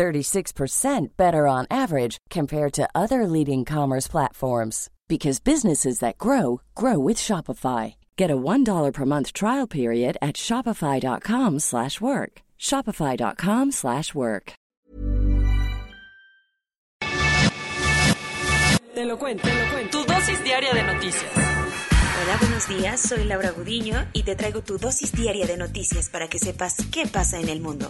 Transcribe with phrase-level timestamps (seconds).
[0.00, 6.98] 36% better on average compared to other leading commerce platforms because businesses that grow grow
[6.98, 7.94] with Shopify.
[8.16, 12.32] Get a $1 per month trial period at shopify.com/work.
[12.58, 14.52] shopify.com/work.
[18.94, 19.98] Te lo cuento, te lo cuento.
[19.98, 21.32] Tu dosis diaria de noticias.
[22.22, 23.00] Hola, buenos días.
[23.00, 27.06] Soy Laura Gudiño y te traigo tu dosis diaria de noticias para que sepas qué
[27.06, 27.88] pasa en el mundo.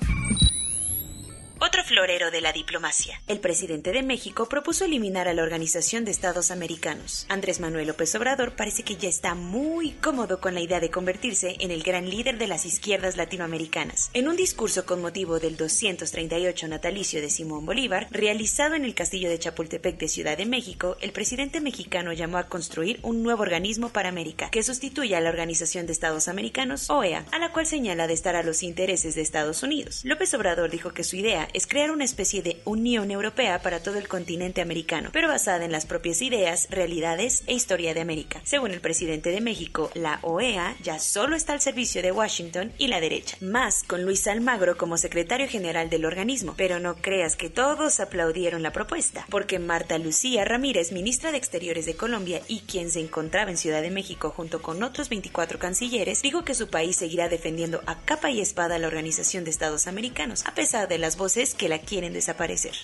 [1.62, 3.20] Otro florero de la diplomacia.
[3.28, 7.26] El presidente de México propuso eliminar a la Organización de Estados Americanos.
[7.28, 11.56] Andrés Manuel López Obrador parece que ya está muy cómodo con la idea de convertirse
[11.60, 14.08] en el gran líder de las izquierdas latinoamericanas.
[14.14, 19.28] En un discurso con motivo del 238 natalicio de Simón Bolívar, realizado en el castillo
[19.28, 23.90] de Chapultepec de Ciudad de México, el presidente mexicano llamó a construir un nuevo organismo
[23.90, 28.06] para América, que sustituya a la Organización de Estados Americanos, OEA, a la cual señala
[28.06, 30.00] de estar a los intereses de Estados Unidos.
[30.04, 33.98] López Obrador dijo que su idea es crear una especie de Unión Europea para todo
[33.98, 38.40] el continente americano, pero basada en las propias ideas, realidades e historia de América.
[38.44, 42.88] Según el presidente de México, la OEA ya solo está al servicio de Washington y
[42.88, 46.54] la derecha, más con Luis Almagro como secretario general del organismo.
[46.56, 51.86] Pero no creas que todos aplaudieron la propuesta, porque Marta Lucía Ramírez, ministra de Exteriores
[51.86, 56.22] de Colombia y quien se encontraba en Ciudad de México junto con otros 24 cancilleres,
[56.22, 60.44] dijo que su país seguirá defendiendo a capa y espada la Organización de Estados Americanos,
[60.46, 62.74] a pesar de las voces que la quieren desaparecer.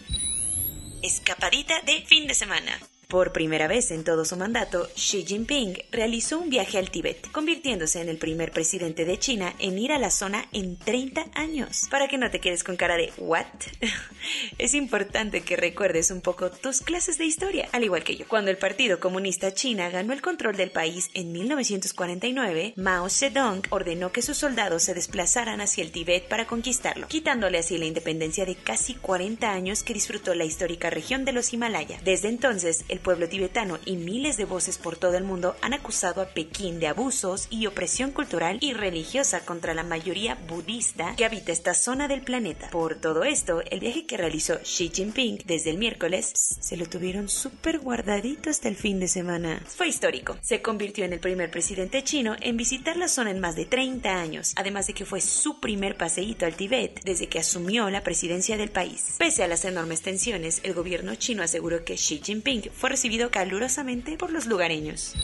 [1.03, 2.81] Escapadita de fin de semana.
[3.09, 8.01] Por primera vez en todo su mandato, Xi Jinping realizó un viaje al Tíbet, convirtiéndose
[8.01, 11.87] en el primer presidente de China en ir a la zona en 30 años.
[11.89, 13.47] Para que no te quedes con cara de ¿what?
[14.59, 18.27] es importante que recuerdes un poco tus clases de historia, al igual que yo.
[18.27, 24.11] Cuando el Partido Comunista China ganó el control del país en 1949, Mao Zedong ordenó
[24.11, 28.57] que sus soldados se desplazaran hacia el Tíbet para conquistarlo, quitándole así la independencia de
[28.57, 32.01] casi 40 años que disfrutó la histórica región de los Himalaya.
[32.03, 36.21] Desde entonces, el pueblo tibetano y miles de voces por todo el mundo han acusado
[36.21, 41.53] a Pekín de abusos y opresión cultural y religiosa contra la mayoría budista que habita
[41.53, 42.71] esta zona del planeta.
[42.71, 47.29] Por todo esto, el viaje que realizó Xi Jinping desde el miércoles se lo tuvieron
[47.29, 49.63] súper guardadito hasta el fin de semana.
[49.67, 50.37] Fue histórico.
[50.43, 54.21] Se convirtió en el primer presidente chino en visitar la zona en más de 30
[54.21, 58.57] años, además de que fue su primer paseíto al Tíbet desde que asumió la presidencia
[58.57, 59.17] del país.
[59.19, 64.17] Pese a las enormes tensiones, el gobierno chino aseguró que Xi Jinping fue recibido calurosamente
[64.17, 65.15] por los lugareños.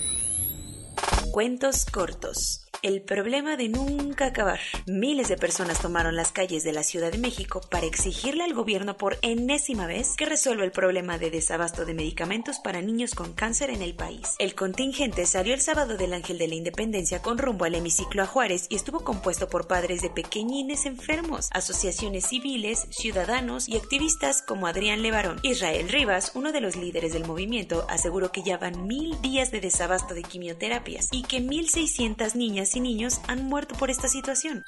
[1.32, 2.71] Cuentos cortos.
[2.82, 4.58] El problema de nunca acabar.
[4.86, 8.96] Miles de personas tomaron las calles de la Ciudad de México para exigirle al gobierno
[8.96, 13.70] por enésima vez que resuelva el problema de desabasto de medicamentos para niños con cáncer
[13.70, 14.34] en el país.
[14.40, 18.26] El contingente salió el sábado del Ángel de la Independencia con rumbo al hemiciclo a
[18.26, 24.66] Juárez y estuvo compuesto por padres de pequeñines enfermos, asociaciones civiles, ciudadanos y activistas como
[24.66, 25.38] Adrián Levarón.
[25.44, 29.60] Israel Rivas, uno de los líderes del movimiento, aseguró que ya van mil días de
[29.60, 34.64] desabasto de quimioterapias y que 1.600 niñas y niños han muerto por esta situación.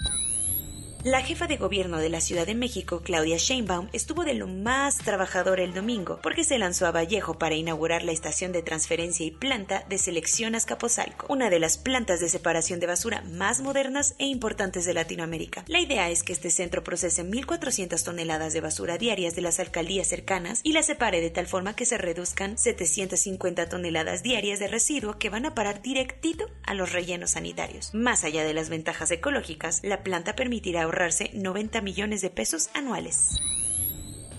[1.05, 4.97] La jefa de gobierno de la Ciudad de México, Claudia Sheinbaum, estuvo de lo más
[4.97, 9.31] trabajador el domingo porque se lanzó a Vallejo para inaugurar la estación de transferencia y
[9.31, 14.25] planta de selección Azcapotzalco, una de las plantas de separación de basura más modernas e
[14.25, 15.63] importantes de Latinoamérica.
[15.67, 20.07] La idea es que este centro procese 1.400 toneladas de basura diarias de las alcaldías
[20.07, 25.19] cercanas y la separe de tal forma que se reduzcan 750 toneladas diarias de residuo
[25.19, 27.93] que van a parar directito a los rellenos sanitarios.
[27.93, 33.41] Más allá de las ventajas ecológicas, la planta permitirá ahorrarse 90 millones de pesos anuales.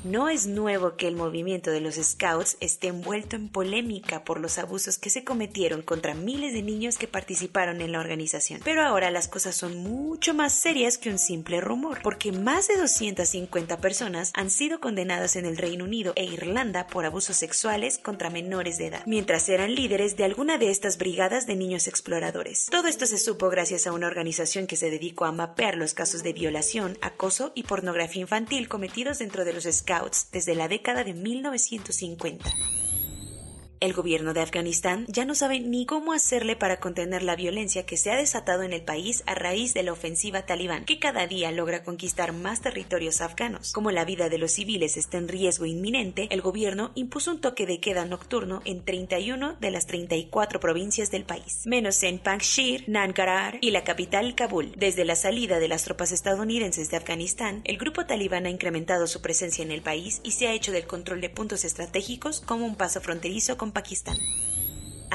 [0.06, 4.60] No es nuevo que el movimiento de los Scouts esté envuelto en polémica por los
[4.60, 8.62] abusos que se cometieron contra miles de niños que participaron en la organización.
[8.64, 12.78] Pero ahora las cosas son mucho más serias que un simple rumor, porque más de
[12.78, 18.30] 250 personas han sido condenadas en el Reino Unido e Irlanda por abusos sexuales contra
[18.30, 22.68] menores de edad, mientras eran líderes de alguna de estas brigadas de niños exploradores.
[22.70, 26.22] Todo esto se supo gracias a una organización que se dedicó a mapear los casos
[26.22, 29.95] de violación, acoso y pornografía infantil cometidos dentro de los Scouts
[30.32, 32.50] desde la década de 1950.
[33.86, 37.98] El gobierno de Afganistán ya no sabe ni cómo hacerle para contener la violencia que
[37.98, 41.52] se ha desatado en el país a raíz de la ofensiva talibán, que cada día
[41.52, 43.74] logra conquistar más territorios afganos.
[43.74, 47.68] Como la vida de los civiles está en riesgo inminente, el gobierno impuso un toque
[47.68, 53.60] de queda nocturno en 31 de las 34 provincias del país, menos en Panjshir, Nangarhar
[53.62, 54.74] y la capital Kabul.
[54.76, 59.22] Desde la salida de las tropas estadounidenses de Afganistán, el grupo talibán ha incrementado su
[59.22, 62.78] presencia en el país y se ha hecho del control de puntos estratégicos como un
[62.78, 64.16] paso fronterizo con Pakistán.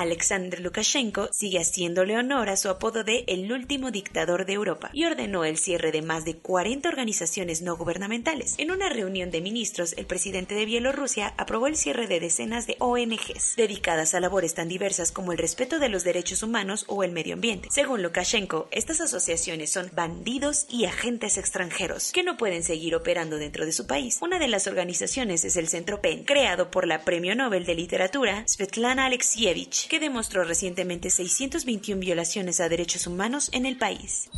[0.01, 5.05] Alexander Lukashenko sigue haciéndole honor a su apodo de el último dictador de Europa y
[5.05, 8.55] ordenó el cierre de más de 40 organizaciones no gubernamentales.
[8.57, 12.77] En una reunión de ministros, el presidente de Bielorrusia aprobó el cierre de decenas de
[12.79, 17.13] ONGs dedicadas a labores tan diversas como el respeto de los derechos humanos o el
[17.13, 17.69] medio ambiente.
[17.71, 23.67] Según Lukashenko, estas asociaciones son bandidos y agentes extranjeros que no pueden seguir operando dentro
[23.67, 24.17] de su país.
[24.23, 28.45] Una de las organizaciones es el Centro PEN, creado por la Premio Nobel de Literatura
[28.49, 34.31] Svetlana Alexievich que demostró recientemente 621 violaciones a derechos humanos en el país.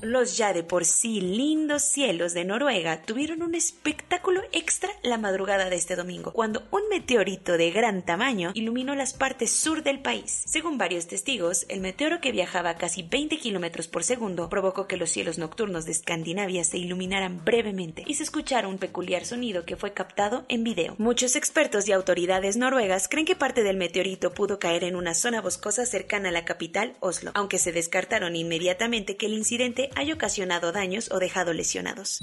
[0.00, 5.68] Los ya de por sí lindos cielos de Noruega tuvieron un espectáculo extra la madrugada
[5.70, 10.44] de este domingo, cuando un meteorito de gran tamaño iluminó las partes sur del país.
[10.46, 14.96] Según varios testigos, el meteoro que viajaba a casi 20 kilómetros por segundo provocó que
[14.96, 19.76] los cielos nocturnos de Escandinavia se iluminaran brevemente y se escuchara un peculiar sonido que
[19.76, 20.94] fue captado en video.
[20.98, 25.40] Muchos expertos y autoridades noruegas creen que parte del meteorito pudo caer en una zona
[25.40, 31.10] boscosa cercana a la capital, Oslo, aunque se descartaron inmediatamente que el incidente ocasionado daños
[31.12, 32.20] o dejado lesionados.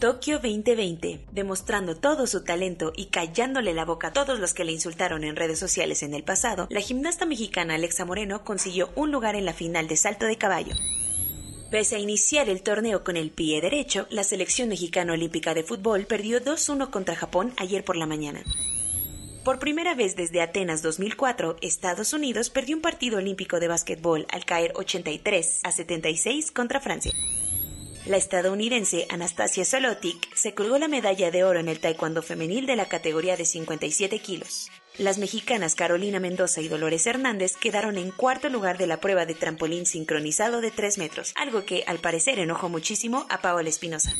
[0.00, 4.72] Tokio 2020, demostrando todo su talento y callándole la boca a todos los que le
[4.72, 9.36] insultaron en redes sociales en el pasado, la gimnasta mexicana Alexa Moreno consiguió un lugar
[9.36, 10.74] en la final de salto de caballo.
[11.70, 16.04] Pese a iniciar el torneo con el pie derecho, la selección mexicana olímpica de fútbol
[16.06, 18.42] perdió 2-1 contra Japón ayer por la mañana.
[19.44, 24.44] Por primera vez desde Atenas 2004, Estados Unidos perdió un partido olímpico de básquetbol al
[24.44, 27.10] caer 83 a 76 contra Francia.
[28.06, 32.76] La estadounidense Anastasia Solotic se colgó la medalla de oro en el taekwondo femenil de
[32.76, 34.70] la categoría de 57 kilos.
[34.96, 39.34] Las mexicanas Carolina Mendoza y Dolores Hernández quedaron en cuarto lugar de la prueba de
[39.34, 44.14] trampolín sincronizado de 3 metros, algo que al parecer enojó muchísimo a Paola Espinosa.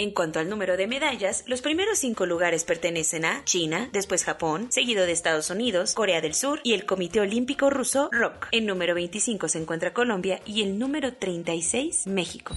[0.00, 4.72] En cuanto al número de medallas, los primeros cinco lugares pertenecen a China, después Japón,
[4.72, 8.48] seguido de Estados Unidos, Corea del Sur y el Comité Olímpico Ruso ROK.
[8.50, 12.54] En número 25 se encuentra Colombia y el número 36 México.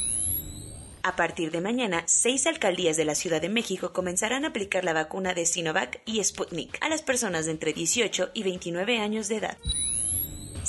[1.02, 4.94] A partir de mañana, seis alcaldías de la Ciudad de México comenzarán a aplicar la
[4.94, 9.38] vacuna de Sinovac y Sputnik a las personas de entre 18 y 29 años de
[9.38, 9.58] edad.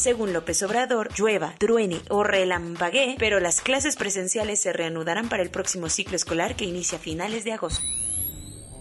[0.00, 5.50] Según López Obrador, llueva, truene o relampaguee, pero las clases presenciales se reanudarán para el
[5.50, 7.85] próximo ciclo escolar que inicia a finales de agosto.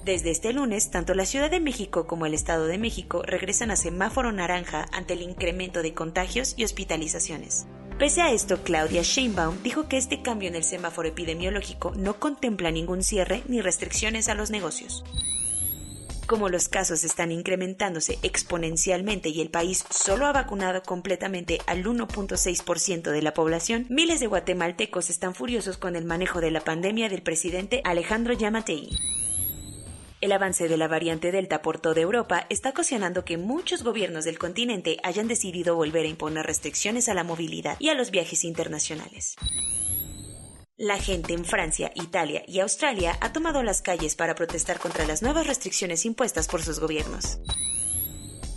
[0.05, 3.75] Desde este lunes, tanto la Ciudad de México como el Estado de México regresan a
[3.75, 7.67] semáforo naranja ante el incremento de contagios y hospitalizaciones.
[7.97, 12.71] Pese a esto, Claudia Sheinbaum dijo que este cambio en el semáforo epidemiológico no contempla
[12.71, 15.03] ningún cierre ni restricciones a los negocios.
[16.29, 23.09] Como los casos están incrementándose exponencialmente y el país solo ha vacunado completamente al 1.6%
[23.09, 27.23] de la población, miles de guatemaltecos están furiosos con el manejo de la pandemia del
[27.23, 28.91] presidente Alejandro Yamatei.
[30.21, 34.37] El avance de la variante Delta por toda Europa está ocasionando que muchos gobiernos del
[34.37, 39.35] continente hayan decidido volver a imponer restricciones a la movilidad y a los viajes internacionales.
[40.81, 45.21] La gente en Francia, Italia y Australia ha tomado las calles para protestar contra las
[45.21, 47.39] nuevas restricciones impuestas por sus gobiernos.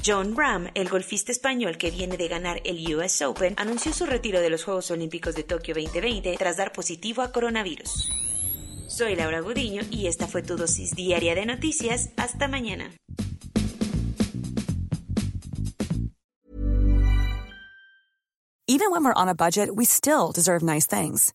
[0.07, 4.41] John Ram, el golfista español que viene de ganar el US Open, anunció su retiro
[4.41, 8.09] de los Juegos Olímpicos de Tokio 2020 tras dar positivo a coronavirus.
[8.87, 12.11] Soy Laura Gudiño y esta fue tu dosis diaria de noticias.
[12.17, 12.93] Hasta mañana.
[18.69, 21.35] Even when we're on a budget, we still deserve nice things.